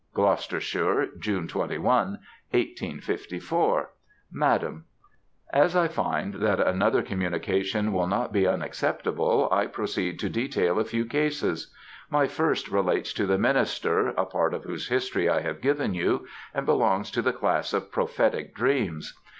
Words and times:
Gloucestershire, 0.15 1.09
June 1.19 1.47
21, 1.47 1.83
1854. 2.49 3.91
MADAM, 4.31 4.85
As 5.53 5.75
I 5.75 5.87
find 5.87 6.33
that 6.41 6.59
another 6.59 7.03
communication 7.03 7.93
will 7.93 8.07
not 8.07 8.33
be 8.33 8.47
unacceptable, 8.47 9.47
I 9.51 9.67
proceed 9.67 10.17
to 10.21 10.27
detail 10.29 10.79
a 10.79 10.85
few 10.85 11.05
cases. 11.05 11.71
My 12.09 12.25
first 12.25 12.69
relates 12.71 13.13
to 13.13 13.27
the 13.27 13.37
minister, 13.37 14.07
a 14.17 14.25
part 14.25 14.55
of 14.55 14.63
whose 14.63 14.87
history 14.87 15.29
I 15.29 15.41
have 15.41 15.61
given 15.61 15.93
you, 15.93 16.25
and 16.51 16.65
belongs 16.65 17.11
to 17.11 17.21
the 17.21 17.31
class 17.31 17.71
of 17.71 17.91
prophetic 17.91 18.55
dreams. 18.55 19.13